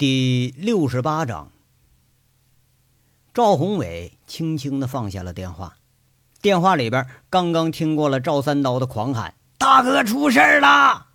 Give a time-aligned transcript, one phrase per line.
[0.00, 1.52] 第六十八章，
[3.34, 5.76] 赵宏伟轻轻的放下了电话。
[6.40, 11.08] 电话里边刚刚听过了赵三刀的狂喊：“大哥出事了！”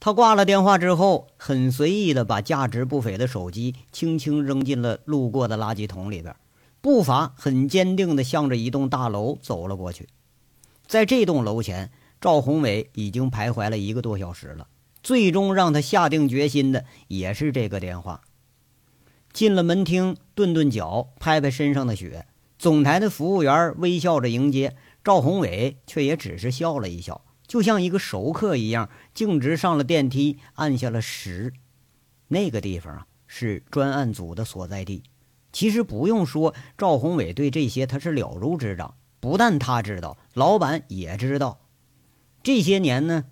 [0.00, 6.36] 他挂了电话之后，很随意的把价值不菲的手机轻轻扔进了路过的垃圾桶里边，
[6.82, 10.10] 步伐很坚定的向着一栋大楼走了过去。
[10.86, 11.90] 在这栋楼前，
[12.20, 14.66] 赵宏伟已经徘徊了一个多小时了。
[15.04, 18.22] 最终让他下定决心的也是这个电话。
[19.34, 22.26] 进了门厅，顿顿脚，拍拍身上的雪。
[22.58, 31.52] 总台的服务员微笑着迎接赵宏伟，却也只是笑了一笑，就像一个熟客一样，径直上了电梯，按下了十。
[32.28, 35.02] 那个地方啊，是专案组的所在地。
[35.52, 38.94] 其实不用说，赵宏伟对这些他是了如指掌。
[39.20, 41.60] 不但他知道，老板也知道。
[42.42, 43.24] 这些年呢。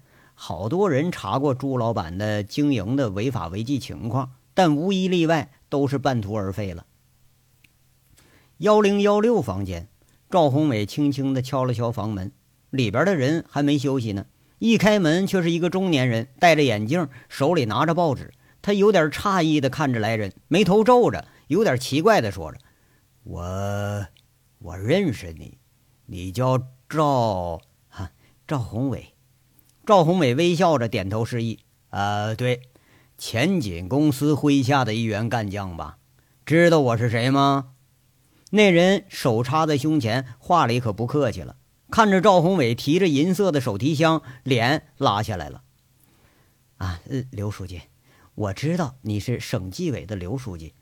[0.44, 6.84] 好多人查过朱老板的经营的违法违纪情况，但无一例外都是半途而废了。
[8.56, 9.86] 幺零幺六房间，
[10.28, 12.32] 赵宏伟轻轻地敲了敲房门，
[12.70, 14.26] 里边的人还没休息呢。
[14.58, 18.32] 一开门，却是一个中年人，戴着眼镜，手里拿着报纸。
[18.62, 22.58] 他有点诧异地看着来人，眉头皱着，有点奇怪地说着
[23.22, 24.06] ：“我，
[24.58, 25.58] 我认识你，
[26.06, 27.60] 你叫赵……
[27.88, 28.10] 哈，
[28.44, 29.14] 赵宏伟。”
[29.84, 31.58] 赵宏伟微笑着点头示意
[31.90, 32.62] ：“呃，对，
[33.18, 35.98] 前锦公司麾下的一员干将吧？
[36.46, 37.72] 知道我是谁吗？”
[38.50, 41.56] 那人手插在胸前，话里可不客气了，
[41.90, 45.62] 看着赵宏伟提着银色的手提箱，脸拉下来了。
[46.78, 47.00] “啊，
[47.32, 47.80] 刘书记，
[48.36, 50.74] 我知道你是省纪委的刘书记，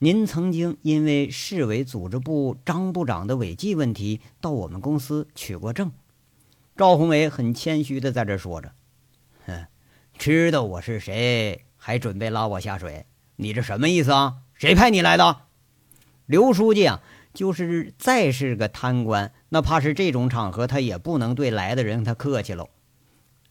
[0.00, 5.90] 您曾经因为市委组织部张部长的违纪问题到我们公司取过证。”
[6.82, 8.72] 赵宏伟很谦虚的在这说着
[9.46, 9.68] ：“哼，
[10.18, 13.06] 知道我是谁，还准备拉我下水？
[13.36, 14.38] 你这什么意思啊？
[14.54, 15.42] 谁派你来的？”
[16.26, 17.00] 刘书记啊，
[17.32, 22.68] 就是再是个贪官，那怕是这种场合他也不能对来的人他客气喽。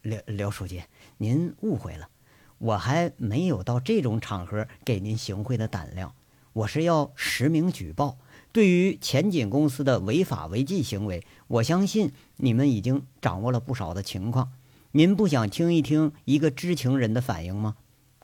[0.02, 0.82] 刘刘书记，
[1.16, 2.10] 您误会了，
[2.58, 6.14] 我还没有到这种场合给您行贿的胆量，
[6.52, 8.18] 我是要实名举报。
[8.52, 14.52] 对于前景公司的违法违纪行为，我相信你们已经掌握了不少的情况。
[14.92, 17.76] 您不想听一听一个知情人的反应吗？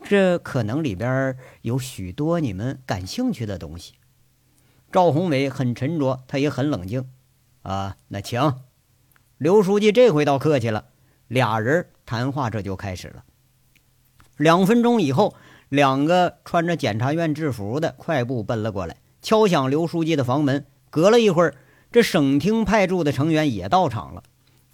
[0.04, 3.94] 这可能里边有许多你们感兴趣的东西。
[4.92, 7.08] 赵宏伟很沉着，他也很冷静。
[7.62, 8.54] 啊，那请。
[9.38, 10.86] 刘书记这回倒客气了。
[11.26, 13.24] 俩人谈话这就开始了。
[14.36, 15.34] 两分钟以后，
[15.68, 18.96] 两个穿着检察院制服的快步奔了过来。
[19.22, 20.66] 敲响刘书记的房门。
[20.90, 21.54] 隔了一会儿，
[21.92, 24.22] 这省厅派驻的成员也到场了。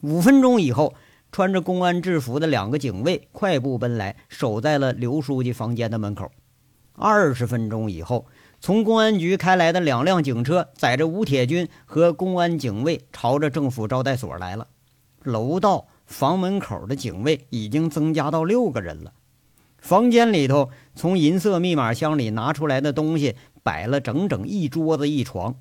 [0.03, 0.95] 五分钟以后，
[1.33, 6.31] 穿着公安制服的两个警卫快步奔来，守在了刘书记房间的门口。
[6.97, 8.27] 二十分钟以后，
[8.61, 14.69] 从公安局开来的两辆警车载着吴铁军和公安警卫，朝着政府招待所来了。
[15.25, 19.13] 楼道、房门口的警卫已经增加到六个人了。
[19.85, 23.37] 房间里头，从银色密码箱里拿出来的东西。
[23.63, 25.57] 摆了整整一桌子一床，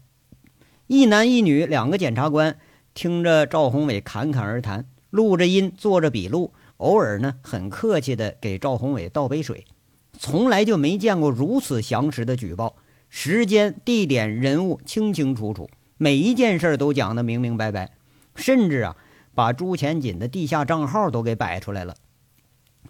[0.87, 2.57] 一男一女两个检察官
[2.93, 9.63] 听着赵宏伟侃侃而谈，录着音做着笔录，偶尔呢很客气的给赵宏伟倒杯水，
[10.19, 12.75] 从来就没见过如此详实的举报，
[13.09, 17.91] 时间、地点、人物清清楚楚，每一件事儿都讲得明明白白，
[18.35, 18.97] 甚至啊
[19.33, 21.95] 把朱前锦的地下账号都给摆出来了。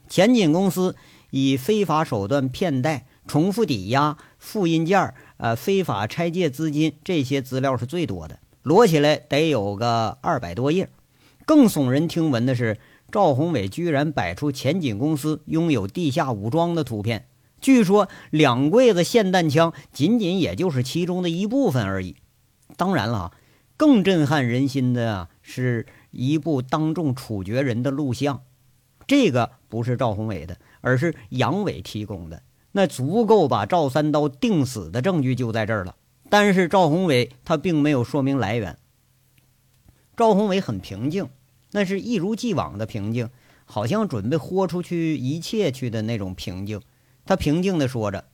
[0.09, 0.95] 前锦公司
[1.33, 3.07] 以非法手段骗贷。
[3.25, 10.89] 重复抵押、复印件呃，非法拆借资金，这些资料是最多的，摞起来得有个二百多页。
[11.45, 12.77] 更耸人听闻的是，
[13.09, 17.27] 赵宏伟居然摆出前景公司拥有地下武装的图片，
[17.61, 22.17] 据说两柜子霰弹枪仅仅也就是其中的一部分而已。
[22.75, 23.31] 当然了，
[23.77, 28.41] 更震撼人心的啊，是一部当众处决人的录像，
[29.07, 32.43] 这个不是赵宏伟的，而是杨伟提供的。
[32.73, 35.95] 那足够把赵三刀定死的证据就在这儿了，
[36.29, 38.77] 但是赵宏伟他并没有说明来源。
[40.17, 41.29] 赵宏伟很平静，
[41.71, 43.29] 那是一如既往的平静，
[43.65, 46.81] 好像准备豁出去一切去的那种平静。
[47.25, 48.25] 他平静地说着：“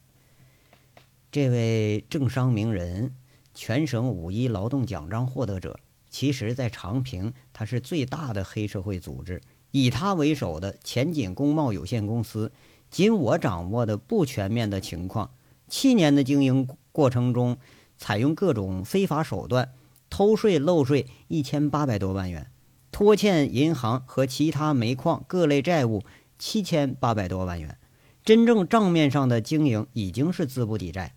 [1.31, 3.13] 这位政商名人，
[3.53, 5.79] 全省五一劳动奖章获得者，
[6.09, 12.51] 其实在长平他是最大的黑社会组织，以他为首的前锦工贸有限公司。”
[12.89, 15.29] 仅我掌握的不全面的情况，
[15.67, 17.57] 七年的经营过程中，
[17.99, 19.73] 采用各种非法手段，
[20.09, 22.49] 偷税漏税一千八百多万元，
[22.91, 26.03] 拖欠银行和其他煤矿各类债务
[26.39, 27.77] 七千八百多万元，
[28.25, 31.13] 真正账面上的经营已经是资不抵债。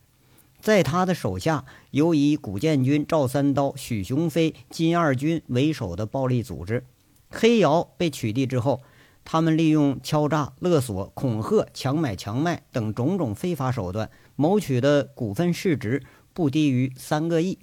[0.61, 6.85] 在他的手下，有以古建军、赵三刀、许雄飞、金二军为首的暴力组织。
[7.33, 8.83] 黑窑被取缔之后，
[9.25, 16.03] 他们利用敲诈、勒索、恐吓、强买强卖等种种非法手段，谋取的股份市值
[16.33, 17.59] 不低于三个亿。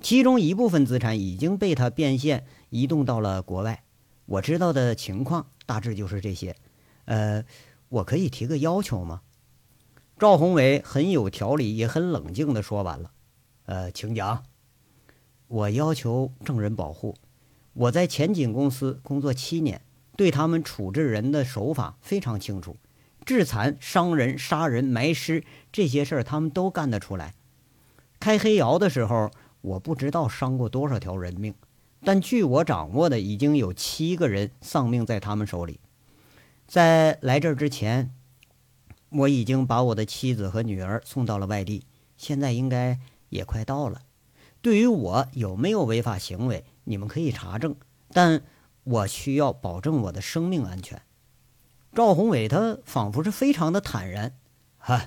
[0.00, 3.84] 其中一部分资产已经被他变现，移动到了国外。
[4.26, 6.56] 我知道的情况大致就是这些。
[7.04, 7.44] 呃，
[7.88, 9.22] 我可以提个要求吗？
[10.18, 13.10] 赵宏伟很有条理，也很冷静地说完了。
[13.66, 14.44] 呃，请讲。
[15.48, 17.14] 我要求证人保护。
[17.74, 19.82] 我在前景公司工作七年，
[20.16, 22.76] 对他们处置人的手法非常清楚，
[23.24, 27.34] 致残、伤人、杀人、埋尸这些事儿，他们都干得出来。
[28.20, 29.30] 开黑窑的时候，
[29.60, 31.52] 我不知道伤过多少条人命，
[32.04, 35.80] 但据我掌握的，已经有七个人丧命在他们手里。
[36.66, 38.14] 在来这儿之前，
[39.10, 41.84] 我已经把我的妻子和女儿送到了外地，
[42.16, 43.00] 现在应该
[43.30, 44.02] 也快到了。
[44.62, 46.64] 对于我有没有违法行为？
[46.84, 47.74] 你们可以查证，
[48.12, 48.42] 但
[48.84, 51.02] 我需要保证我的生命安全。
[51.94, 54.32] 赵宏伟他仿佛是非常的坦然，
[54.78, 55.06] 哈，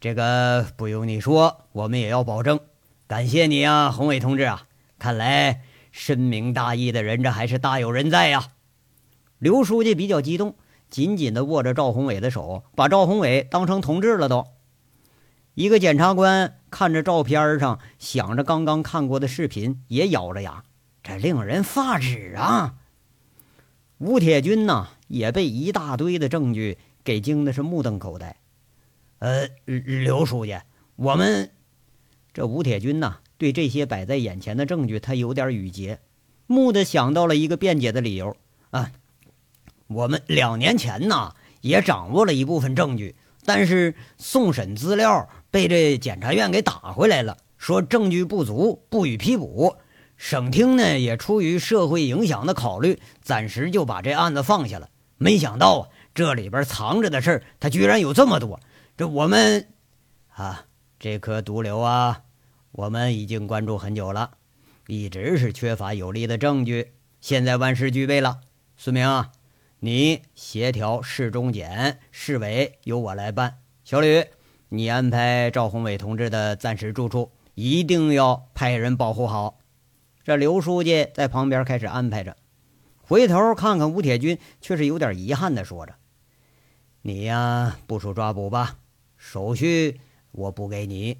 [0.00, 2.60] 这个不用你说，我们也要保证。
[3.06, 4.66] 感谢你啊，宏伟同志啊！
[4.98, 8.52] 看来深明大义的人，这还是大有人在呀。
[9.38, 10.54] 刘书记比较激动，
[10.88, 14.46] 紧紧的握着赵宏伟的手，把赵宏伟当成同志了都。
[15.54, 20.62] 一个检察官看着照片上，想着刚刚看过的视频，也咬着牙。
[21.02, 22.76] 这令人发指啊！
[23.98, 28.36] 吴铁军呐，也被一大堆的证据给惊的是目瞪口呆。
[29.18, 30.58] 呃，刘书记，
[30.96, 31.50] 我们
[32.32, 36.00] 这吴铁军呐，对这些摆在眼前的证据，他有点语结，
[36.46, 38.36] 蓦地想到了一个辩解的理由
[38.70, 38.92] 啊。
[39.86, 49.76] 我们两年前呐，也掌握了一部分证据，但是送审资料被这检察院给打回来了，说证据不足，不予批捕。
[50.20, 54.90] 省厅呢也出于社会影响的考虑，暂时就把这案子放下了。
[55.16, 58.60] 没想到啊，这里边藏着的事儿，他居然有这么多。
[58.98, 59.68] 这我们
[60.28, 60.66] 啊，
[60.98, 62.24] 这颗毒瘤啊，
[62.72, 64.32] 我们已经关注很久了，
[64.88, 66.92] 一直是缺乏有力的证据。
[67.22, 68.40] 现在万事俱备了，
[68.76, 69.24] 孙明，
[69.78, 73.60] 你协调市中检、市委由我来办。
[73.84, 74.26] 小吕，
[74.68, 79.56] 你安排赵宏伟同志的暂时住处，一定要派人保护好。
[80.22, 82.36] 这刘书记在旁边开始安排着，
[83.00, 85.94] 回头看看吴铁军，却是有点遗憾的说着
[87.00, 88.76] ：“你呀，部署抓捕吧，
[89.16, 89.98] 手续
[90.32, 91.16] 我补给你。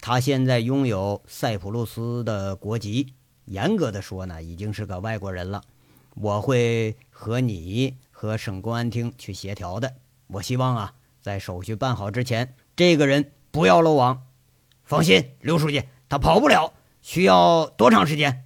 [0.00, 3.12] 他现在拥有塞浦路斯的国籍，
[3.44, 5.62] 严格的说呢，已经是个外国人了。
[6.14, 9.96] 我会和你和省公安厅去协调的。
[10.28, 14.22] 我希望啊，在手续办好之前，这个人不要漏网。
[14.82, 18.44] 放心，刘书记，他跑不了。”需要多长时间？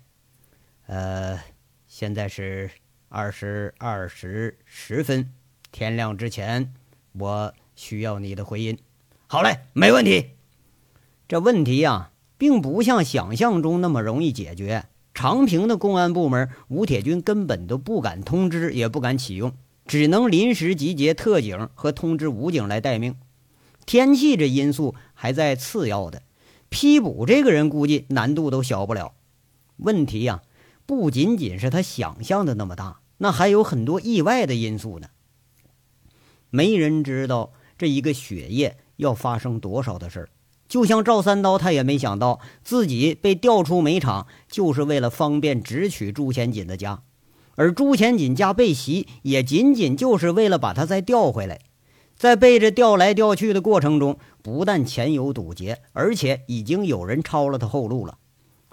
[0.87, 1.41] 呃，
[1.87, 2.71] 现在是
[3.09, 5.33] 二十二时十分，
[5.73, 6.73] 天亮之前，
[7.13, 8.79] 我需要你的回音。
[9.27, 10.31] 好嘞，没问题。
[11.27, 14.85] 这问题呀，并不像想象中那么容易解决。
[15.15, 19.53] 长平的公安部门，吴铁军根本都不敢通知，也不敢启用，
[19.87, 23.17] 只能临时集结特警和通知武警来待命。
[23.87, 26.23] 天气这因素还在次要的。
[26.69, 29.15] 批捕这个人估计难度都小不了。
[29.77, 30.43] 问题呀，
[30.87, 35.09] 不仅仅是他想象的那么大，那还有很多意外的因素呢。
[36.51, 40.29] 没人知道这一个血液要发生多少的事儿。
[40.69, 47.03] 就像赵三刀，他也没想到自己被调出煤厂，就是为了方便直取朱前锦的家，
[47.57, 51.61] 而朱前锦家被袭，也仅仅就是为了把他再调回来。
[52.25, 58.17] 在被这调来调去的过程中，不但前有堵截，而且已经有人抄了他后路了。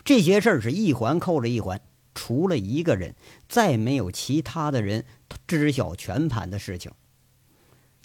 [0.06, 1.82] 这些事儿是一环扣着一环，
[2.16, 3.14] 除了一个人，
[3.50, 5.04] 再没有其他的人
[5.46, 6.94] 知晓全盘的事情。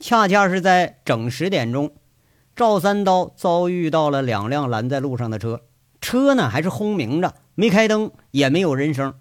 [0.01, 1.93] 恰恰是在整十点钟，
[2.57, 5.61] 赵三刀遭遇到了两辆拦在路上的车，
[6.01, 9.15] 车呢还是轰鸣着，没开灯，也没有人声。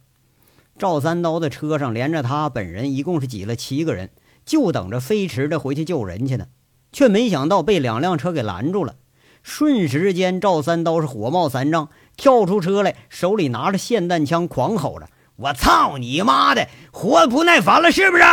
[0.79, 4.10] 赵三刀的车上连着他本人，一共是挤了七个人。
[4.46, 6.48] 就等着飞驰着回去救人去呢，
[6.92, 8.96] 却没想到被两辆车给拦住了。
[9.42, 18.24] 瞬时间，赵三刀是火冒三丈，跳出车来，手里拿着霰弹枪，狂吼着：“我操你妈的，活不耐烦了是不是？”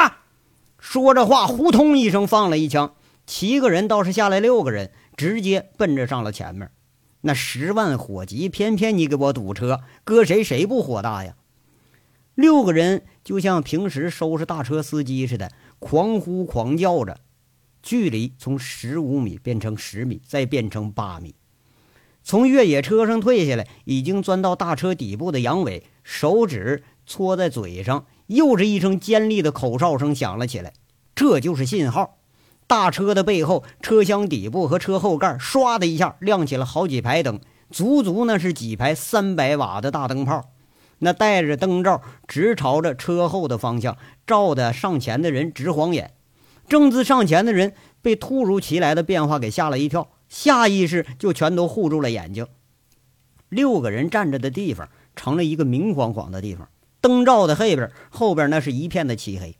[0.79, 2.95] 说着话，呼通一声放了一枪。
[3.27, 6.71] 七个人倒是下来六个人，直接奔着上了前面。
[7.21, 11.35] 那十万火急，偏偏你给我堵车，搁谁谁不火大呀？
[12.35, 15.53] 六个人就像平时收拾大车司机似的。
[15.83, 17.19] 狂呼狂叫着，
[17.83, 21.35] 距离从十五米变成十米，再变成八米。
[22.23, 30.73] 从越野车上退下来，已经钻到大车底部的杨伟，手指搓在嘴上，又是一声尖利的口哨声响了起来。
[31.17, 32.19] 这就是信号。
[32.69, 37.41] 大车的背后，车厢底部和车后盖唰的一下亮起了好几排灯，
[37.73, 40.52] 足足那是几排三百瓦的大灯泡。
[41.05, 46.13] 那带着灯罩，直朝着车后的方向，照的上前的人直晃眼。
[46.69, 52.47] 正自上前的人被突如其来的变化给吓了一跳，下意识就全都护住了眼睛。
[53.49, 56.69] 六个人站着的地方成了一个明晃晃的地方，
[57.01, 59.57] 灯罩的后边，后边那是一片的漆黑。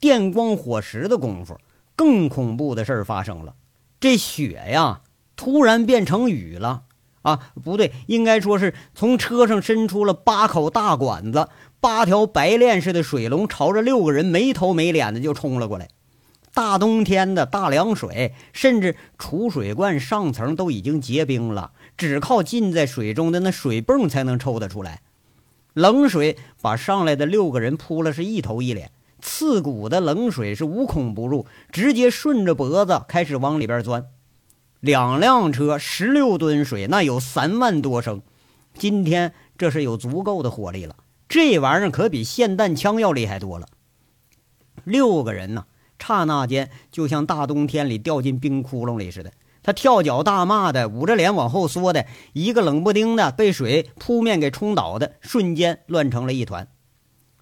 [0.00, 1.58] 电光火石的功夫，
[1.94, 3.54] 更恐怖的事儿发生了，
[4.00, 5.02] 这雪呀，
[5.36, 6.82] 突然变成雨了。
[7.26, 11.48] 啊，不对，应该说是从车上伸出了八口大管子，
[11.80, 15.88] 八条白链似的水龙朝着六个人没头没脸的就冲了过来。
[16.54, 25.02] 大冬天的大凉水，甚至储水罐上层都已经结冰了，只靠浸在水中的那水泵才能抽得出来。
[25.74, 34.06] 冷水把上来的六个人扑了是一头一脸，刺骨的冷水是无孔不入，直接顺着脖子开始往里边钻。
[34.86, 38.22] 两辆车，十六吨水，那有三万多升。
[38.78, 40.94] 今天这是有足够的火力了，
[41.28, 43.66] 这玩意儿可比霰弹枪要厉害多了。
[44.84, 45.64] 六个人呢，
[45.98, 49.32] 刹那间就像大冬天里掉进冰窟窿里似的。
[49.64, 56.68] 他跳脚大骂的，捂着脸往后缩的，一个冷不丁的被水扑面给冲倒的，瞬间乱成了一团。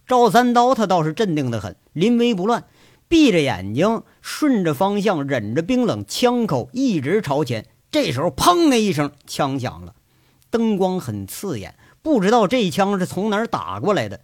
[0.07, 2.65] 赵三刀他倒是镇定的很，临危不乱。
[3.15, 7.65] 闭着眼睛，顺着方向，忍着冰冷，枪口一直朝前。
[7.93, 9.95] 这时候，砰的一声，枪响了，
[10.51, 14.23] 灯光很刺眼，不知道这枪是从哪儿打过来的。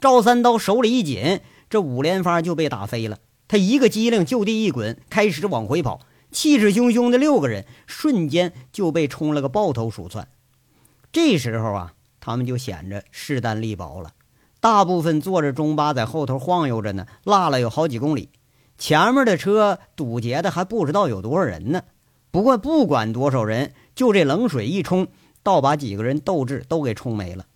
[0.00, 3.18] 赵三刀手里一紧，这五连发就被打飞了。
[3.48, 6.00] 他一个机灵，就地一滚，开始往回跑。
[6.30, 10.26] 气势汹汹的六个人，瞬间就被冲了个抱头鼠窜。
[11.12, 14.12] 这时候啊，他们就显着势单力薄了。
[14.62, 18.28] 大部分坐着中巴在后头晃悠着呢，落了有好几公里。
[18.78, 21.82] 前面的车堵截的还不知道有多少人呢。
[22.30, 25.08] 不过不管多少人，就这冷水一冲，
[25.42, 27.46] 倒把几个人斗志都给冲没了。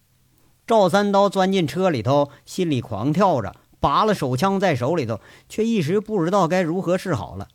[0.66, 7.46] 赵三刀钻进车里头，心里狂跳着，拔了手枪在手里头，却一时不知道该如何是好了。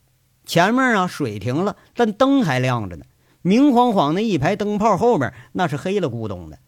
[0.46, 3.04] 前面啊，水停了，但灯还亮着呢，
[3.42, 6.58] 明晃晃的一排灯泡后面那是黑了咕咚的，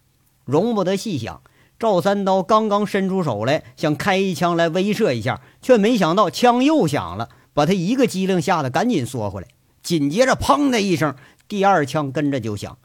[0.44, 1.40] 容不得细想。
[1.84, 9.48] 赵三刀刚刚伸出手来，想开一枪来威慑一下，却没想到枪又响了，把他一个机灵吓得赶紧缩回来。
[9.82, 11.14] 紧接着，砰的一声，
[11.46, 12.78] 第二枪跟着就响。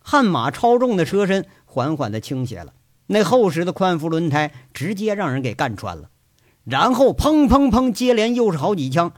[0.00, 2.74] 悍马超重的车身缓缓地倾斜了，
[3.06, 6.10] 那厚实的宽幅轮胎直接让人给干穿了。
[6.64, 9.12] 然后，砰砰砰，接连又是好几枪。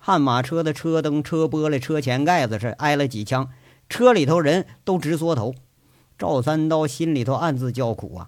[0.00, 3.50] 悍马车的车灯、车玻璃、车前盖子是挨了几枪，
[3.88, 5.54] 车里头人都直缩头。
[6.18, 8.26] 赵三刀心里头暗自叫苦啊。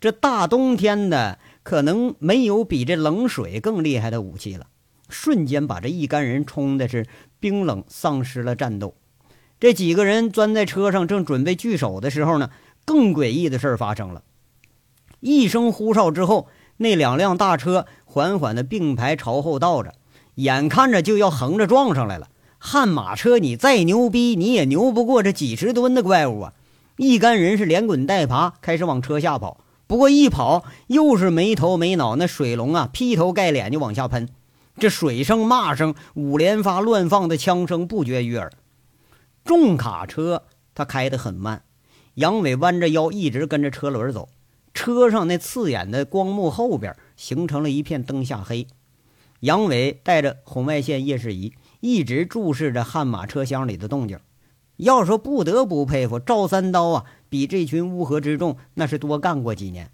[0.00, 4.66] 这大冬天的，可能没有比这冷水更厉害的武器了。
[5.10, 7.06] 瞬间把这一干人冲的是
[7.38, 8.94] 冰冷，丧失了战斗。
[9.58, 12.50] 这几个人钻在车上，正准备聚首的时候呢，
[12.86, 14.22] 更诡异的事儿发生了。
[15.20, 19.92] 一声呼哨之后，那两辆大车缓缓的并排朝后倒着，
[20.36, 22.28] 眼看着就要横着撞上来了。
[22.58, 26.54] 悍马车，你再牛逼，你也牛不过这几十吨的怪物啊！
[26.96, 29.60] 一干人是连滚带爬，开始往车下跑。
[29.90, 34.28] 不过一跑又是没头没脑，那水龙啊劈头盖脸就往下喷，
[34.78, 38.52] 这水声、骂声、五连发乱放的枪声不绝于耳。
[39.44, 40.44] 重卡车
[40.76, 41.64] 他开得很慢，
[42.14, 44.28] 杨伟弯着腰一直跟着车轮走。
[44.72, 48.68] 车上那刺眼的光幕后边形成了一片灯下黑。
[49.40, 54.20] 杨伟带着红外线夜视仪一直注视着悍马车厢里的动静。
[54.80, 57.04] 要说不得不佩服赵三刀啊！
[57.28, 59.90] 比这群乌合之众那是多干过几年。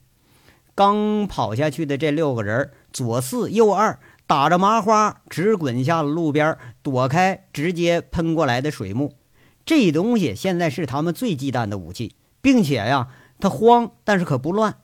[0.75, 9.15] 刚跑下去的这六个人，左四右二，打着麻花直滚下了路边，躲开直接喷过来的水幕。
[9.65, 13.09] 这东西现在是他们最忌惮的武器，并且呀，
[13.41, 14.77] 他慌，但是可不乱。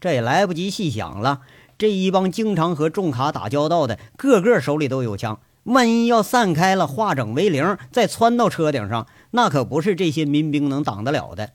[0.00, 1.42] 这也来不及细想了。
[1.78, 5.38] 这一帮经常和重卡打交道的，个个手里都有枪。
[5.66, 11.50] 万一要散开了，化整为零，再窜到车顶上，那可不是这些民兵能挡得了的。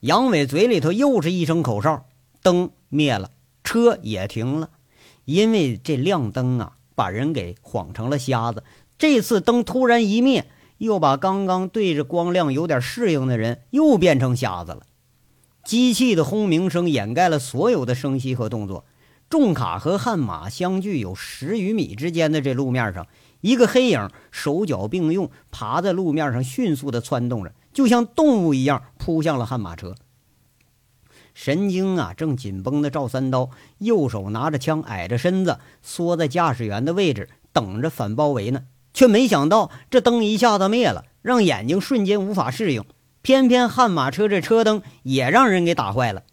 [0.00, 2.06] 杨伟嘴里头又是一声口哨，
[2.42, 3.32] 灯灭了，
[3.64, 4.70] 车也停了。
[5.24, 8.62] 因为这亮灯啊，把人给晃成了瞎子。
[8.96, 10.46] 这次灯突然一灭，
[10.78, 14.82] 又把刚刚对着光亮有点适应的人又变成瞎子了。
[15.64, 18.84] 机器的轰鸣声掩盖了所有的声息和动作。
[19.28, 23.06] 重卡和悍马相距有十余米之间的这路面上。
[23.40, 29.94] 一个黑影手脚并用，爬在路面上迅速的窜动着，就像动物一样扑向了悍马车。
[31.32, 38.64] 神经啊，正紧绷的赵三刀右手拿着枪，矮着身子缩在驾驶员的位置，等着反包围呢。
[38.92, 42.84] 却没想到这灯一下子灭了，让眼睛瞬间无法适应。
[43.22, 46.24] 偏偏悍马车这车灯也让人给打坏了。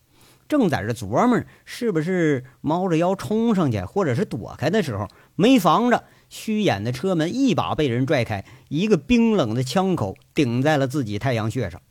[0.50, 11.82] 正在这琢磨是不是猫着腰冲上去，或者是躲开的时候，没防着，虚掩的车门一把被人拽开，一个冰冷的枪口顶在了自己太阳穴上。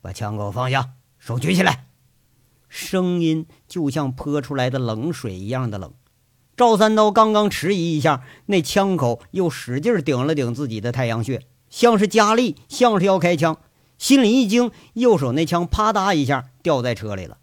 [0.00, 1.86] 把枪口放下，手举起来。
[2.68, 5.92] 声音就像泼出来的冷水一样的冷。
[6.56, 13.58] 赵三刀刚刚迟疑一下，那枪口又使劲顶了顶自己的太阳穴，像是加力，像是要开枪。
[13.96, 17.38] 心里一惊，右手那枪啪嗒一下掉在车里了。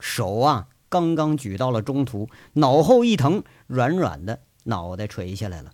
[0.00, 5.72] 手啊，刚刚举到了中途，脑后一疼，软软的脑袋垂下来了。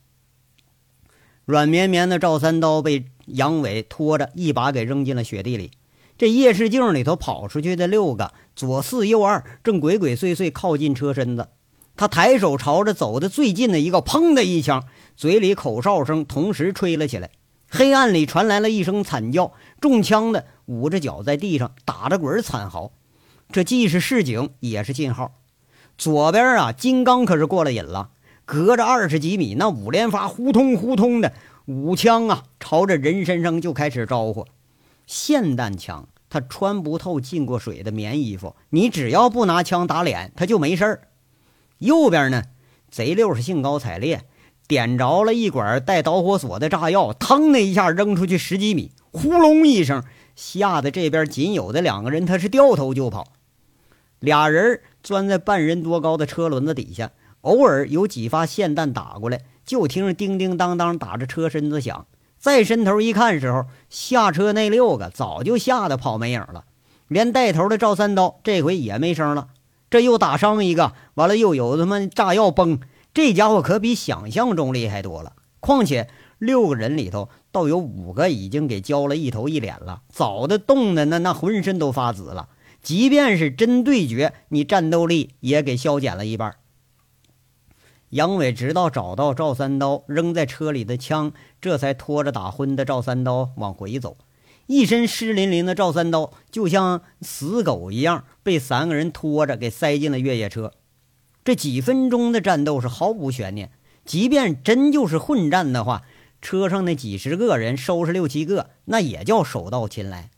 [1.45, 5.71] 软绵绵的赵三刀被杨伟拖着一把给扔进了雪地里。
[6.19, 11.49] 这夜视镜里头跑出去的六个左四右二，正鬼鬼祟祟靠近车身子。
[11.97, 14.85] 他抬手朝着走的最近的一个，砰的一枪，
[15.17, 17.31] 嘴里口哨声同时吹了起来。
[17.71, 22.93] 黑暗里传来了一声惨叫，中枪的捂着脚在地上打着滚惨嚎。
[23.51, 25.33] 这既是示警，也是信号。
[25.97, 28.11] 左边啊，金刚可是过了瘾了，
[28.49, 31.35] 隔着二十几米，那五连发呼通呼通的
[31.67, 34.47] 五枪啊，朝着人身上就开始招呼。
[35.07, 41.09] 霰弹枪，它穿不透浸过水的棉衣服，你只要不拿枪打脸，它就没事儿。
[41.77, 42.45] 右边呢，
[42.91, 44.23] 贼六是兴高采烈，
[44.67, 50.03] 点着了一管带导火索的炸药，腾的一下扔出去十几米，呼隆一声，
[50.35, 53.27] 吓得这边仅有的两个人他是掉头就跑。
[54.21, 57.11] 俩人钻在半人多高的车轮子底下，
[57.43, 62.07] 偶尔有几发霰弹打过来，就听着叮叮当当打着车身子响。
[62.39, 66.65] 再伸头一看时候，下车那六个早就吓得跑没影了，
[67.09, 69.49] 连带头的赵三刀这回也没声了。
[69.91, 72.79] 这又打伤一个，完了又有他妈炸药崩，
[73.15, 75.33] 这家伙可比想象中厉害多了。
[75.61, 76.09] 况且
[76.39, 82.51] 六个人里头，倒有五个已经给浇了一头一脸了，早的冻的那那浑身都发紫了。
[82.83, 86.55] 即便是真对决，你战斗力也给消减了一半。
[88.11, 94.17] 杨伟直到找到赵三刀扔在车里的枪，这才拖着打昏的赵三刀往回走。
[94.67, 100.73] 一身湿淋淋的赵三刀就像死狗一样，被三个人拖着给塞进了越野车。
[101.45, 103.73] 这几分钟的战斗是毫无悬念，
[104.05, 106.03] 即便真就是混战的话，
[106.43, 110.31] 车上那几十个人收拾六七个，那也叫手到擒来。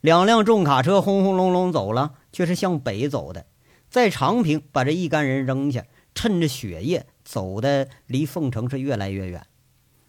[0.00, 3.46] 两辆重卡车轰轰隆隆走了，却是向北走的，
[3.88, 5.84] 在长平把这一干人扔下，
[6.18, 9.46] 趁着雪夜走的离凤城是越来越远。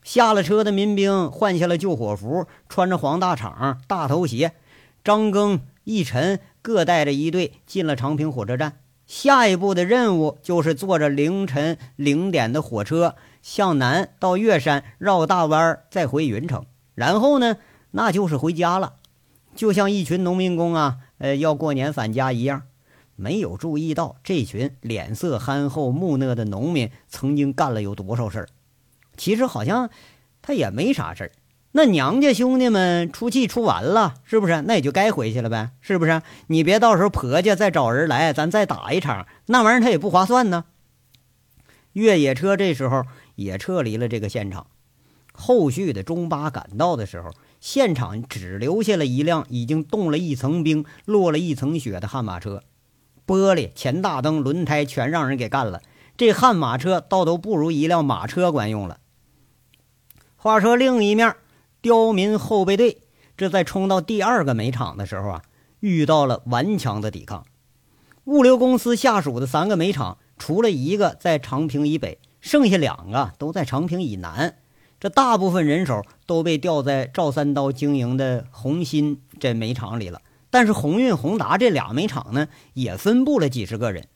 [0.01, 4.53] 下了车的民兵换下了救火服，穿着黄大氅、大头鞋，
[5.03, 8.79] 张庚、一晨各带着一队进了长平火车站。
[9.05, 17.57] 下一步的任务就是坐着凌晨零点的火车向南到岳山，绕大弯儿再回云城，然后呢，
[17.91, 18.93] 那就是回家了。
[19.53, 22.63] 就像一群农民工啊，呃，要过年返家一样，
[23.19, 28.47] 没有注意到这群脸色憨厚、木讷的农民曾经干了有多少事儿。
[29.17, 29.89] 其实好像
[30.41, 31.31] 他也没啥事儿。
[31.73, 34.61] 那娘家兄弟们出气出完了，是不是？
[34.61, 36.21] 那也就该回去了呗，是不是？
[36.47, 40.65] 你别到时候婆家再找人来，咱再打一场，那玩意儿他也不划算呢。
[41.93, 43.03] 越野车这时候
[43.35, 44.67] 也撤离了这个现场。
[45.33, 47.31] 后续的中巴赶到的时候。
[47.61, 52.63] 现场只留下了一辆已经冻了一层冰、落了一层雪的悍马车，
[53.29, 55.83] 玻璃、前大灯、轮胎全让人给干了。
[56.17, 58.97] 这悍马车倒都不如一辆马车管用了。
[60.35, 61.35] 话说另一面，
[61.79, 63.01] 刁民后备队
[63.37, 65.43] 这在冲到第二个煤场的时候啊，
[65.79, 67.45] 遇到了顽强的抵抗。
[68.25, 74.55] 物流公司下属的三个煤厂，除了一个在长平以北，剩下两个都在长平以南。
[74.99, 84.07] 这大部分人手都被调在赵三刀经营的红新这煤厂里了，但是鸿运、宏达这俩煤厂呢，也分布了几十个人。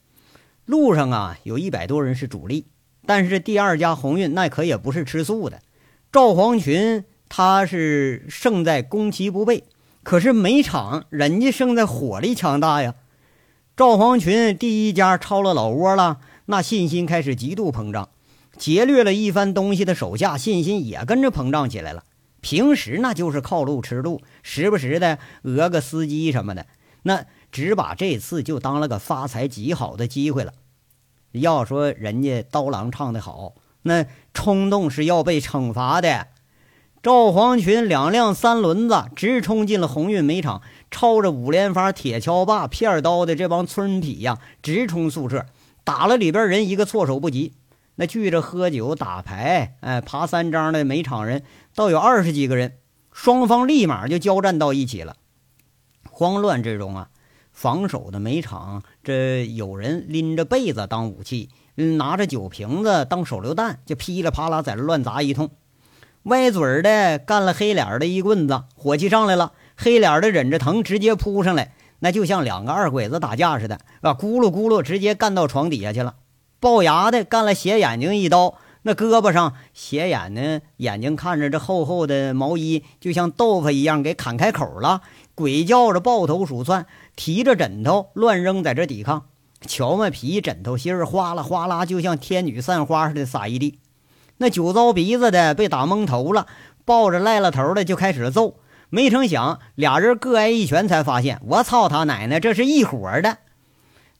[0.66, 2.68] 路上啊，有一百多人是主力，
[3.06, 5.62] 但是第二家鸿运那可也不是吃素的。
[6.12, 9.64] 赵黄群他是胜在攻其不备，
[10.04, 12.96] 可是煤厂人家胜在火力强大呀。
[13.76, 18.10] 赵黄群第一家抄了老窝了，那信心开始极度膨胀。
[18.56, 22.04] 劫掠了一番东西的手下信心也跟着膨胀起来了。
[22.44, 26.68] 平时那就是靠路吃路，时不时的讹个司机什么的，
[27.04, 30.54] 那只把这次就当了个发财极好的机会了。
[31.32, 33.54] 要说人家刀郎唱的好，
[33.84, 36.28] 那冲动是要被惩罚的。
[37.02, 45.46] 赵黄群两辆三轮子直冲进了鸿运煤厂，抄着五连发、铁锹把、片刀的这帮村痞呀，直冲宿舍，
[45.84, 47.54] 打了里边人一个措手不及。
[47.96, 51.44] 那聚着喝酒打牌、哎爬三张的煤厂人，
[51.76, 52.74] 倒有二十几个人，
[53.12, 55.16] 双方立马就交战到一起了。
[56.10, 57.10] 慌乱之中啊，
[57.52, 65.50] 防守的煤场这有人拎着被子当武器，拿着酒瓶子当手榴弹，就噼里啪啦在这乱砸一通。
[66.24, 76.16] 歪嘴儿的干了黑脸的一棍子，火气上来了，黑脸的忍着疼直接扑上来，那就像两个二鬼子打架似的，啊，咕噜咕噜直接干到床底下去了。
[76.62, 85.02] 龅牙的干了斜眼睛一刀，那胳膊上斜眼呢，眼睛看着这厚厚的毛衣，就像豆腐一样给砍开口了。
[85.36, 89.26] 鬼叫着抱头鼠窜，提着枕头乱扔，在这抵抗。
[89.66, 93.80] 荞麦皮枕头芯儿哗啦哗啦，就像天女散花似的撒一地。
[94.38, 96.48] 那酒糟鼻子的被打蒙头了，
[96.84, 98.56] 抱着赖了头的就开始揍。
[98.90, 103.38] 没成想，俩人各挨一拳，才发现我操他奶奶，这是一伙的。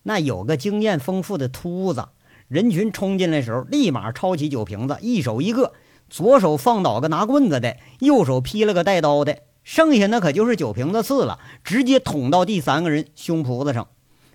[0.04, 2.08] 那有个经验丰富的秃子。
[2.54, 5.74] 人群冲进来的时候，立马抄起酒瓶子，一手一个，
[6.08, 13.88] 左手放倒个拿棍子的，右手劈了个带刀的，剩下那可就是酒瓶子刺了，直接捅到第三个人胸脯子上。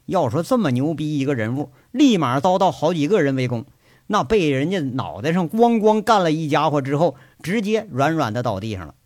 [0.07, 3.67] 要说这么牛逼一个人物，立马遭到好几个人围攻，
[4.09, 8.97] 那被人家脑袋上咣咣干了一家伙之后，直接软软的倒地上了。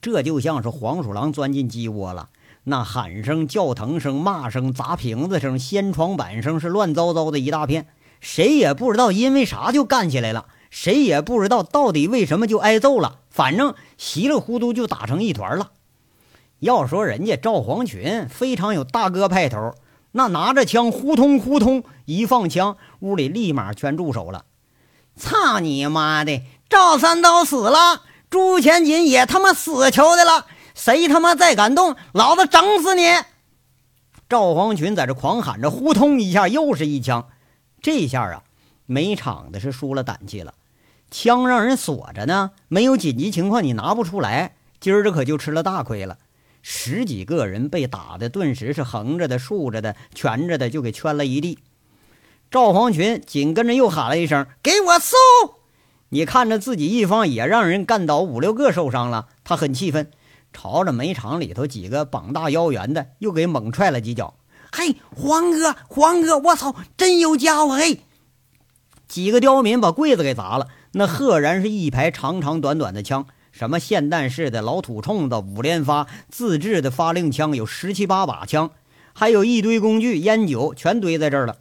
[0.00, 2.28] 这就像是黄鼠狼钻进鸡窝了，
[2.62, 7.88] 那喊声、叫疼声、骂声、砸瓶子声、掀床板声是乱糟糟的一大片。
[8.22, 13.18] 谁也不知道因为啥就干起来了，谁也不知道到底为什么就挨揍了。
[13.28, 15.72] 反正稀里糊涂就打成一团了。
[16.60, 19.74] 要说人家赵黄群非常有大哥派头，
[20.12, 24.44] 那拿着枪呼通呼通一放枪，屋里立马全住手了。
[25.16, 26.42] 操你妈的！
[26.70, 30.46] 赵三刀死了，朱千锦也他妈死球的了。
[30.74, 33.02] 谁他妈再敢动，老子整死你！
[34.28, 37.26] 赵黄群在这狂喊着，呼通一下又是一枪。
[37.82, 38.44] 这一下啊，
[38.86, 40.54] 煤厂的是输了胆气了，
[41.10, 46.18] 枪让人锁着呢，没有紧急情况你拿不出来，今儿这可就吃了大亏了。
[46.62, 51.58] 十几个人被打的，顿时是横着的、竖着的、蜷着的，就给圈了一地。
[52.52, 55.16] 赵黄群紧跟着又喊了一声：“给我搜！”
[56.10, 60.08] 你看着自己一方也让人干倒五六个受伤了，他很气愤，
[60.52, 64.34] 朝着煤场里头几个膀大腰圆的又给猛踹了几脚。
[64.74, 67.74] 嘿，黄哥，黄哥，我操，真有家伙！
[67.74, 68.00] 嘿，
[69.06, 78.70] 几个刁民把柜子给砸了，那赫然是一排长长短短的枪，什么霰弹式的、老土铳子、五连发、自制的发令枪，有十七八把枪，
[79.12, 81.58] 还有一堆工具、烟酒，全堆在这儿了。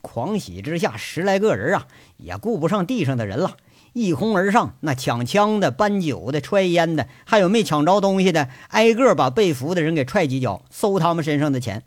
[0.00, 3.58] 狂喜之下，十来个人啊，也顾不上地上的人了，
[3.92, 11.82] 一哄而上，那抢枪的、搬酒的、揣烟的，还有没抢着东西的，挨个把被俘的人给踹几脚，搜他们身上的钱。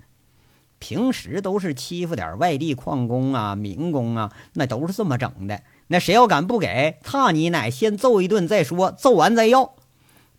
[0.79, 5.61] 平时都是欺负点外地矿工啊、民工啊，那都是这么整的。
[5.87, 7.71] 那谁要敢不给，操你奶！
[7.71, 9.75] 先揍一顿再说，揍完再要。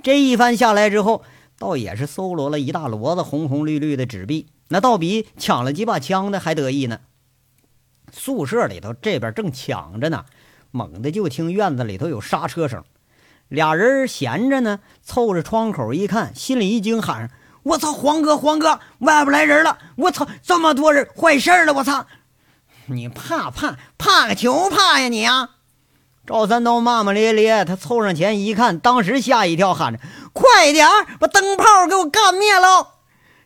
[0.03, 1.25] 这一番下来之后，
[1.59, 7.01] 倒也是搜罗了一大摞子红红绿绿的纸币，那倒比抢了几把枪的还得意呢。
[8.13, 10.25] 宿舍里头这边正抢着呢，
[10.71, 12.85] 猛地就听院子里头有刹车声，
[13.49, 17.31] 俩人闲着呢，凑着窗口一看，心里一惊，喊。
[17.69, 19.77] 我操，黄哥，黄哥，外边来人了！
[19.97, 21.75] 我操，这么多人，坏事了！
[21.75, 22.07] 我操，
[22.87, 25.51] 你怕怕怕个球怕呀你啊！
[26.27, 30.01] 赵三刀骂骂咧咧，他凑上前一看，当时吓一跳，喊着
[30.33, 30.87] ：“快点
[31.19, 32.95] 把灯泡给我干灭了！”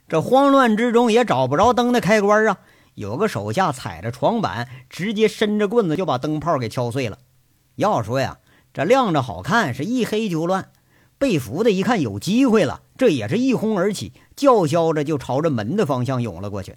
[0.08, 2.58] 这慌乱之中也找不着灯的开关啊！
[2.94, 7.18] 有个手下踩着床板，直接伸着棍子就把灯泡给敲碎了。
[7.76, 8.38] 要说呀，
[8.72, 10.68] 这亮着好看，是一黑就乱。
[11.18, 16.76] 被俘的一看有机会了，这也是一哄而起，叫嚣着就朝着门的方向涌了过去。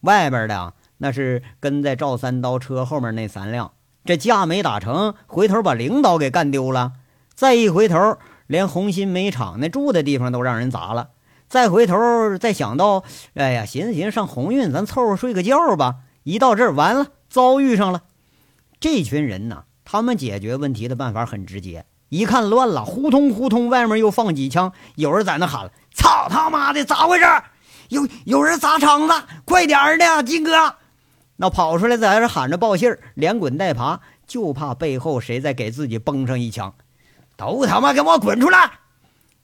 [0.00, 3.70] 外边的啊，那是跟在赵三刀车后面那三辆，
[4.04, 6.94] 这架没打成，回头把领导给干丢了。
[7.32, 11.10] 再一回头，连红心煤厂那住的地方都让人砸了。
[11.48, 11.96] 再回头，
[12.36, 15.98] 再想到，哎呀，寻思寻思上鸿运，咱凑合睡个觉吧。
[16.24, 18.02] 一到这儿，完了，遭遇上了。
[18.80, 21.86] 这群人呢，他们解决问题的办法很直接。
[22.10, 27.24] 一看乱了，呼通呼通，外面又放几枪，有人在那喊了：“操他妈的，咋回事？
[27.88, 30.74] 有有人砸场子，快点的，金哥！”
[31.36, 36.74] 那跑出来在这喊着报信，连滚带爬，就怕背后谁再给自己崩上一枪。
[37.36, 38.72] 都他妈给我滚出来！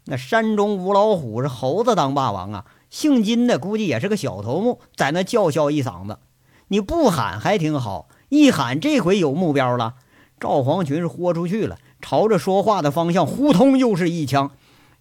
[0.05, 2.65] 那山中无老虎，是猴子当霸王啊！
[2.91, 6.19] 姓金的估计也是个小头目，在那叫嚣一嗓子。
[6.69, 9.95] 你不喊还挺好，一喊这回有目标了。
[10.39, 14.53] 赵黄群是豁出去了，朝着说话的方向呼通又是一枪，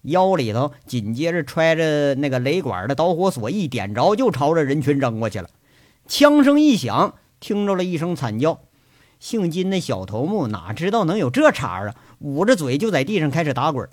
[0.01, 5.47] 腰里头紧接着揣着那个雷管的导火索一点着，就朝着人群扔过去了。
[6.07, 8.61] 枪声一响，听着了一声惨叫。
[9.19, 11.93] 姓金的小头目哪知道能有这茬啊？
[12.21, 13.87] 捂着嘴就在地上开始打滚。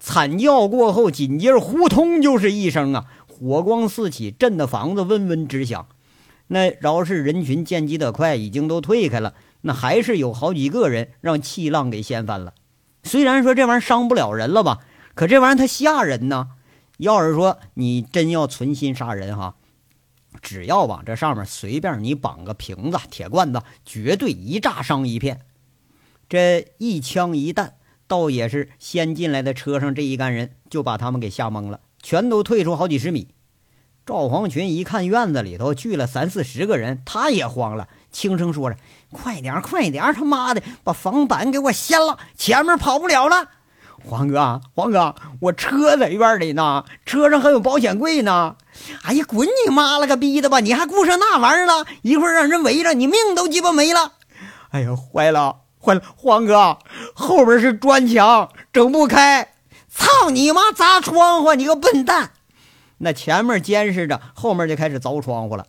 [0.00, 5.86] 惨叫过后，紧接着呼通就是一声啊，火光四起，震得房子嗡嗡直响。
[6.46, 9.34] 那饶是人群见机得快，已经都退开了。
[9.66, 12.54] 那还是有好几个人让气浪给掀翻了。
[13.02, 14.80] 虽然说这玩意儿伤不了人了吧，
[15.14, 16.50] 可这玩意儿它吓人呢。
[16.98, 19.56] 要是说你真要存心杀人哈，
[20.40, 25.40] 只要往这上面随便你绑个瓶子、铁罐子，绝对一炸伤一片。
[26.28, 27.74] 这一枪一弹，
[28.06, 33.28] 倒也是先进来的车上这一干人就把他们给吓懵了，全都退出好几十米。
[34.06, 38.76] 赵黄群一看院子里头聚了三四十个人，他也慌了，轻声说着。
[39.14, 40.12] 快点，快点！
[40.12, 43.48] 他妈的，把房板给我掀了，前面跑不了了。
[44.04, 48.56] 黄哥，黄哥，我车在院里呢，车上还有保险柜呢。
[49.04, 50.60] 哎呀，滚你妈了个逼的吧！
[50.60, 51.86] 你还顾上那玩意儿了？
[52.02, 54.12] 一会儿让人围着，你命都鸡巴没了。
[54.72, 56.02] 哎呀，坏了，坏了！
[56.16, 56.78] 黄哥，
[57.14, 59.48] 后边是砖墙，整不开。
[59.88, 60.72] 操你妈！
[60.72, 61.54] 砸窗户！
[61.54, 62.32] 你个笨蛋！
[62.98, 65.66] 那前面监视着，后面就开始凿窗户了。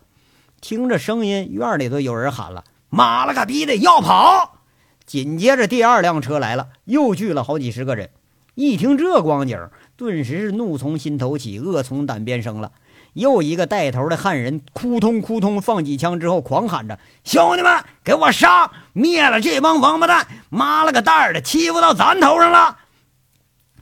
[0.60, 2.64] 听着声音，院里头有人喊了。
[2.96, 4.60] 妈了个逼的，要跑！
[5.06, 8.10] 紧接着第二辆车来了，又聚了好几十个人。
[8.54, 9.60] 一听这光景，
[9.98, 12.72] 顿时是怒从心头起，恶从胆边生了。
[13.12, 18.72] 又一个带头的汉人，扑通扑通放几枪之后，狂喊着：“兄弟们，给我杀！
[18.94, 20.26] 灭了这帮王八蛋！
[20.50, 22.78] 妈了个蛋的，欺负到咱头上了！”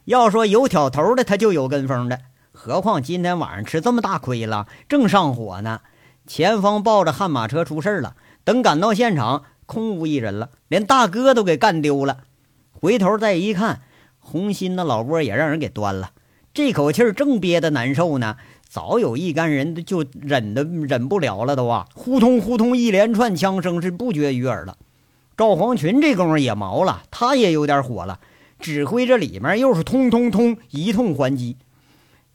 [0.05, 2.19] 要说有挑头的，他就有跟风的。
[2.51, 5.81] 何况今天晚上吃这么大亏了，正上火呢。
[6.25, 8.15] 前方抱着悍马车出事了。
[8.43, 12.23] 等赶到现场，空无一人了，连大哥都给干丢了。
[12.71, 13.81] 回头再一看，
[14.19, 16.11] 红心的老窝也让人给端了。
[16.53, 24.77] 这口气正憋得难受呢，早有一干人就忍的忍不了了，都啊，呼通呼通一连串枪声是不绝于耳了。
[25.35, 28.19] 赵黄群这功夫也毛了，他也有点火了，
[28.59, 31.57] 指挥着里面又是通通通一通还击。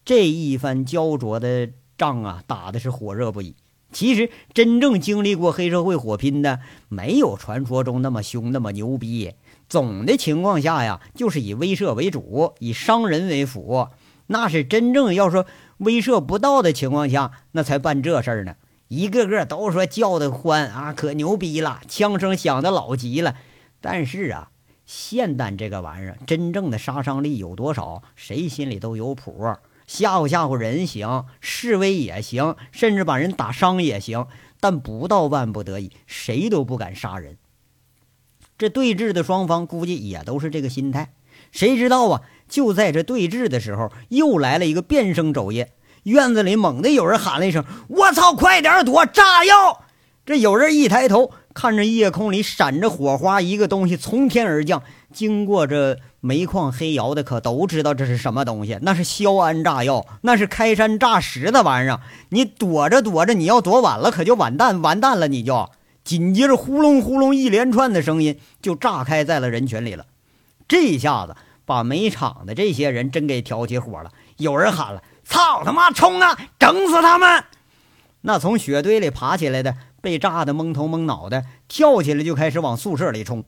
[0.04, 3.54] 这一番焦灼的仗啊，打的是火热不已。
[3.90, 9.32] 其实真正经历过黑社会火拼的，没有传说中那么凶、那么牛逼。
[9.68, 13.88] 总的情况下呀，就是以威慑为主，以伤人为辅。
[14.26, 15.46] 那是真正要说
[15.78, 18.56] 威慑不到的情况下，那才办这事儿呢。
[18.88, 23.36] 一个个都说叫的欢啊，可牛逼了，枪声响的老急了。
[23.80, 24.50] 但是啊，
[24.86, 29.46] 霰弹这个玩意儿，真正的杀伤力有多少，谁心里都有谱。
[29.88, 34.28] 吓唬吓唬人行，示威也行，甚至把人打伤也行，
[34.60, 37.38] 但不到万不得已，谁都不敢杀人。
[38.58, 41.12] 这对峙的双方估计也都是这个心态。
[41.50, 42.22] 谁知道啊？
[42.48, 45.72] 就在这对峙的时候，又来了一个变声肘腋，
[46.02, 48.34] 院子里猛地有人喊了一声：“我操！
[48.34, 49.06] 快点躲！
[49.06, 49.84] 炸药！”
[50.28, 55.96] 这有人一抬头，看着夜空里闪着火花，一个东西从天而降，经过这。
[56.20, 62.00] 煤矿黑窑的可都知道这是什么东西，那是硝铵炸药，那是开山炸石的玩意儿。
[62.28, 65.28] 你躲着躲着，你要躲晚了，可就完蛋，完蛋了！
[65.28, 65.70] 你就
[66.04, 70.04] 紧接着呼隆呼隆一连串的声音就炸开在了人群里了。
[70.66, 77.44] 这一下子把煤场的这些人真给挑起火了，有人喊了：“操他妈，冲啊，整死他们！”
[78.22, 83.44] 那从雪堆里爬起来的，被炸得蒙头蒙脑的，跳起来就开始往宿舍里冲。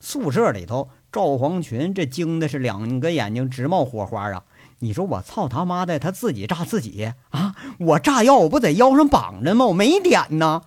[0.00, 0.90] 宿舍里头。
[1.12, 4.44] 赵黄群这惊的是两个眼睛直冒火花啊！
[4.80, 7.56] 你说我操他妈的，他自己炸自己啊！
[7.78, 9.64] 我炸药我不在腰上绑着吗？
[9.66, 10.60] 我没点呢。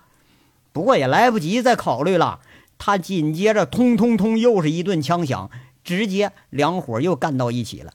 [0.72, 2.40] 不过也来不及再考虑了，
[2.80, 5.52] 他紧接着通通通又是一顿枪响，
[5.84, 7.94] 直接两伙又干到一起了。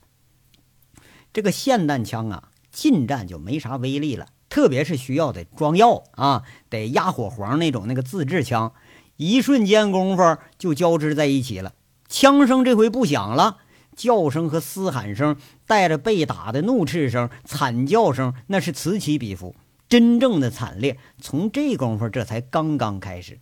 [1.33, 8.73] 这个霰弹枪啊，近战就没啥威力了，特别是需要得装药啊，得压火黄那种那个自制枪，
[9.17, 11.73] 一瞬间功夫就交织在一起了。
[12.07, 13.57] 枪声这回不响了，
[13.95, 19.55] 叫声和嘶喊声带着被打的怒斥声、惨叫声，那是此起彼伏。
[19.87, 23.39] 真正的惨烈从这功夫这才刚刚开始。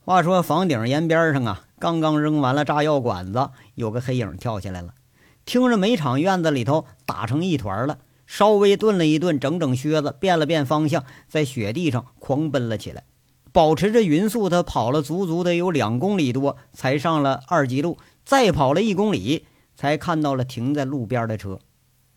[0.00, 4.94] 话说房顶沿边上啊，刚刚扔完了炸药管子，有个黑影跳下来了，
[5.44, 13.04] 听着煤厂院子里头打成一团了，稍微顿了一顿，整整靴子，变了变方向，在雪地上狂奔了起来。
[13.52, 17.98] 保持着匀速，他跑了足足得有两公里多，才上了二级路。
[18.24, 21.58] 再跑了一公里，才看到了停在路边的车。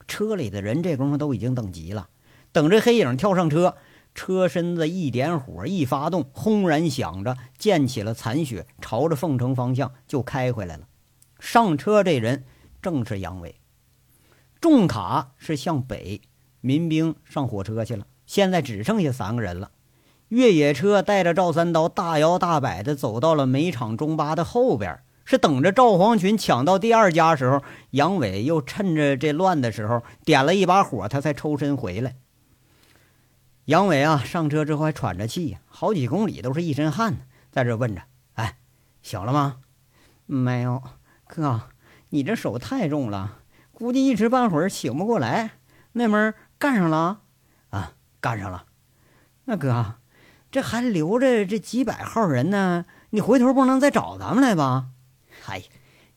[0.08, 2.08] 车里的人这功夫都已经等急了，
[2.52, 3.76] 等着黑影跳上车。
[4.16, 10.88] 车身子一点火，一发动，轰然响着，溅起了残雪，朝着凤城方向就开回来了。
[11.40, 12.46] 上车这人
[12.82, 13.60] 正是杨伟。
[14.60, 16.22] 重卡是向北，
[16.62, 19.72] 民兵上火车去了，现在只剩下三个人了。
[20.30, 32.16] 越野车带着赵三刀，大摇大摆地走到了煤厂中巴的后边，是等着赵黄群抢到第二家时候，杨伟又趁着这乱的时候点了一把火，他才抽身回来。
[33.66, 37.20] 杨伟啊，上车之后还喘着气，好几公里都是一身汗呢，
[37.52, 38.02] 在这问着
[38.36, 38.58] ：“哎，
[39.02, 39.60] 醒了吗
[40.26, 40.82] ？”“没有，
[41.26, 41.62] 哥，
[42.10, 43.40] 你这手太重了，
[43.78, 45.52] 估计一时半会儿醒不过来。
[45.92, 47.20] 那门干上了？
[47.70, 48.66] 啊，干上了。
[49.46, 49.94] 那哥，
[50.50, 54.88] 这还留着这几百号人呢，你回头不能再找咱们来吧？
[55.44, 55.62] 嗨，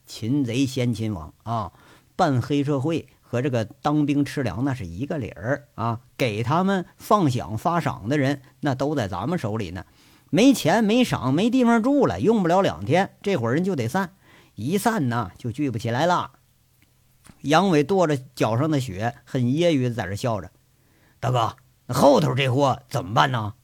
[0.06, 1.72] 擒贼先擒王啊，
[2.16, 6.00] 办黑社会。”和这个当兵吃粮那是一个理儿啊！
[6.16, 9.84] 给他们放饷发赏的人，那都在咱们手里呢。
[10.30, 14.14] 没钱没赏没地方住了，用不了两天，这伙人就得散。
[14.56, 16.32] 一散呢，就聚不起来了。
[17.42, 20.50] 杨伟跺着脚上的雪，很揶揄的在这笑着
[21.20, 21.56] ：“大哥，
[21.88, 23.54] 后头这货怎么办呢？”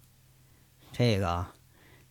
[0.92, 1.46] 这个，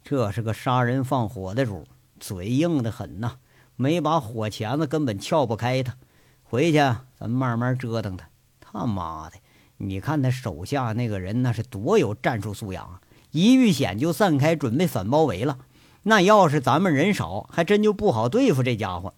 [0.04, 1.86] 这是个杀人放火的主，
[2.20, 3.38] 嘴硬的很呐，
[3.76, 5.96] 没把火钳子根本撬不开他。
[6.44, 6.78] 回去，
[7.18, 8.30] 咱慢慢折腾他。
[8.60, 9.38] 他妈的，
[9.78, 13.02] 你看他手下那个人，那是多有战术素养啊！
[13.32, 15.58] 一遇险就散开，准备反包围了。
[16.04, 19.16] 那要是咱们人少，还真就不好对付这家伙。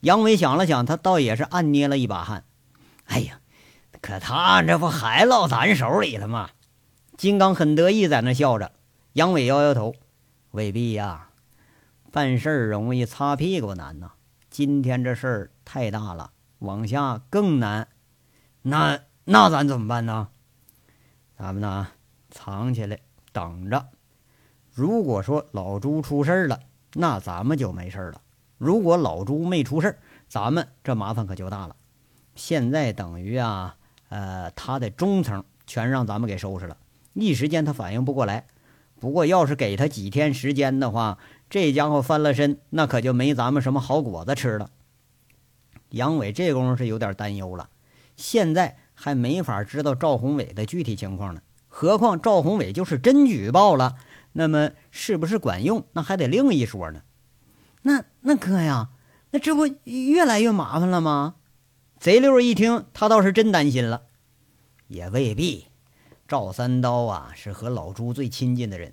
[0.00, 2.44] 杨伟想了想，他倒也是暗捏了一把汗。
[3.06, 3.40] 哎呀，
[4.00, 6.50] 可他这不还落咱手里了吗？
[7.16, 8.72] 金刚很得意，在那笑着。
[9.14, 9.94] 杨伟摇摇头
[10.52, 11.30] ：“未必呀，
[12.12, 14.12] 办事容易，擦屁股难呐。
[14.50, 16.30] 今天这事儿太大了。”
[16.60, 17.86] 往下更难，
[18.62, 20.28] 那那咱怎么办呢？
[21.36, 21.86] 咱们呢，
[22.32, 22.98] 藏起来
[23.32, 23.86] 等着。
[24.74, 26.58] 如果说老朱出事了，
[26.94, 28.20] 那咱们就没事了；
[28.58, 31.76] 如果老朱没出事咱们这麻烦可就大了。
[32.34, 33.76] 现在等于啊，
[34.10, 36.76] 呃，他的中层全让咱们给收拾了，
[37.14, 38.46] 一时间他反应不过来。
[39.00, 41.18] 不过要是给他几天时间的话，
[41.48, 44.70] 这家伙翻了身，那可就没咱们什么好果子吃了。
[45.90, 47.70] 杨伟这功夫是有点担忧了，
[48.16, 51.40] 现在还没法知道赵宏伟的具体情况呢。
[51.68, 53.96] 何况赵宏伟就是真举报了，
[54.32, 57.02] 那么是不是管用，那还得另一说呢。
[57.82, 58.90] 那那哥呀，
[59.30, 61.36] 那这不越来越麻烦了吗？
[61.98, 64.02] 贼六一听，他倒是真担心了。
[64.86, 65.68] 也未必，
[66.26, 68.92] 赵三刀啊是和老朱最亲近的人，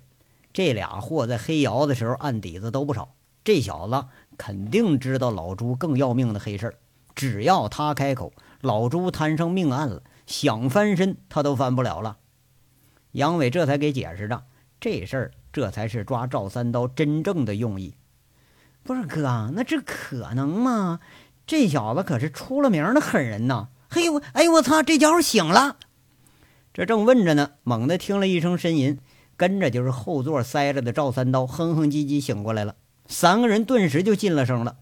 [0.54, 3.14] 这俩货在黑窑的时候案底子都不少。
[3.44, 4.06] 这小子
[4.38, 6.74] 肯定知道老朱更要命的黑事儿。
[7.14, 12.16] 只要他开口，老朱摊上命案了，想翻身他都翻不了了。
[13.12, 14.44] 杨伟这才给解释着，
[14.80, 17.96] 这事儿这才是抓赵三刀真正的用意。
[18.86, 21.00] 不是哥，那这可能吗？
[21.44, 23.68] 这小子可是出了名的狠人呐！
[23.90, 25.76] 嘿呦，哎呦我操，这家伙醒了！
[26.72, 28.98] 这正问着呢，猛地听了一声呻吟，
[29.36, 32.76] 跟着就是后座塞着的赵三刀哼哼唧唧醒过来了。
[33.06, 34.76] 三个人顿时就进了声了。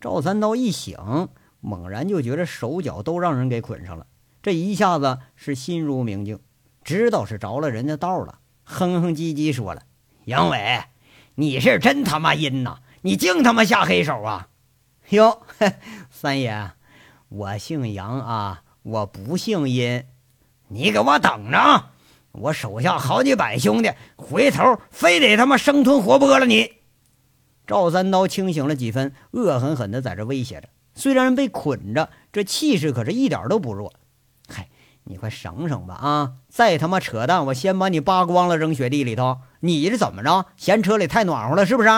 [0.00, 1.28] 赵三刀一醒，
[1.60, 4.06] 猛然就觉得手脚都让人给捆上了，
[4.42, 6.38] 这一下子是心如明镜，
[6.82, 9.82] 知道是着了人家道了，哼哼唧唧说了
[10.24, 10.84] ：“杨伟，
[11.36, 12.80] 你是真他妈阴呐！
[13.02, 14.48] 你净他妈下黑手啊！”
[15.10, 15.42] 哟，
[16.10, 16.70] 三爷，
[17.28, 20.04] 我姓杨啊，我不姓殷。
[20.68, 21.90] 你给我等着，
[22.32, 26.72] 我手下好几百兄弟，回头非得他妈生吞活剥了你！
[27.66, 30.68] 赵三刀清醒了几分，恶狠狠地在这威胁着。
[30.94, 33.92] 虽然被捆着，这气势可是一点都不弱。
[34.48, 34.68] 嗨，
[35.04, 35.94] 你快省省吧！
[35.94, 39.40] 啊，再他妈扯淡，我先把你扒光了，扔雪地里头。
[39.60, 40.46] 你是怎么着？
[40.56, 41.88] 嫌车里太暖和了是不是？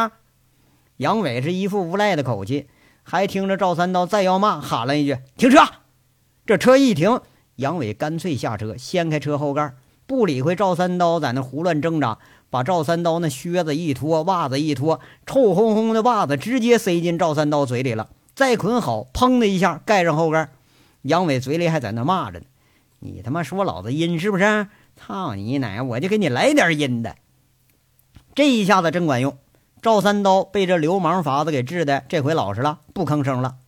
[0.99, 2.69] 杨伟是一副无赖的口气，
[3.03, 5.59] 还听着赵三刀再要骂，喊了一句：“停车！”
[6.47, 7.21] 这车一停，
[7.57, 9.75] 杨伟干脆下车，掀开车后盖，
[10.07, 12.19] 不理会赵三刀在那胡乱挣扎。
[12.51, 18.11] 把赵三刀那靴子一脱，袜子一脱，臭烘烘的袜子直接塞进赵三刀嘴里了。
[18.37, 20.51] 再捆好，砰的一下盖上后盖。
[21.03, 22.45] 杨伟嘴里还在那骂着呢
[23.01, 24.69] ：“你他妈说老子阴是不是？
[24.95, 25.83] 操你奶！
[25.83, 27.17] 我就给你来点阴的。”
[28.37, 29.37] 这一下子真管用。
[29.85, 33.59] 赵三刀被这流氓法子给治的，这回老实了，不吭声了。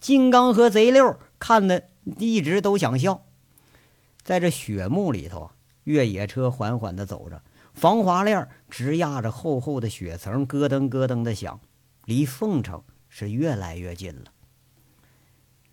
[0.00, 1.82] 金刚和贼六看的
[2.16, 3.20] 一直都想笑。
[4.22, 5.50] 在这雪幕里头，
[5.84, 7.42] 越野车缓缓地走着。
[7.74, 11.60] 防滑链直压着厚厚的雪层，咯噔咯噔的响，
[12.06, 14.32] 离凤城是越来越近了。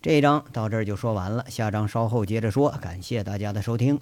[0.01, 2.69] 这章到这儿就说完了，下章稍后接着说。
[2.81, 4.01] 感谢大家的收听。